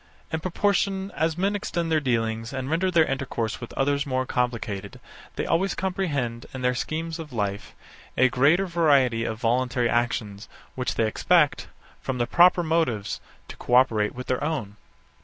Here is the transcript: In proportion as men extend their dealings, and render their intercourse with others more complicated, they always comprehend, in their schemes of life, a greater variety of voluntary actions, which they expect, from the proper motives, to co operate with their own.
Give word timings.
In 0.33 0.39
proportion 0.39 1.11
as 1.11 1.37
men 1.37 1.55
extend 1.55 1.91
their 1.91 1.99
dealings, 1.99 2.53
and 2.53 2.71
render 2.71 2.89
their 2.89 3.05
intercourse 3.05 3.61
with 3.61 3.71
others 3.73 4.03
more 4.07 4.25
complicated, 4.25 4.99
they 5.35 5.45
always 5.45 5.75
comprehend, 5.75 6.47
in 6.55 6.63
their 6.63 6.73
schemes 6.73 7.19
of 7.19 7.31
life, 7.31 7.75
a 8.17 8.27
greater 8.27 8.65
variety 8.65 9.25
of 9.25 9.39
voluntary 9.39 9.89
actions, 9.91 10.49
which 10.73 10.95
they 10.95 11.05
expect, 11.05 11.67
from 12.01 12.17
the 12.17 12.25
proper 12.25 12.63
motives, 12.63 13.21
to 13.47 13.55
co 13.57 13.75
operate 13.75 14.15
with 14.15 14.25
their 14.25 14.43
own. 14.43 14.75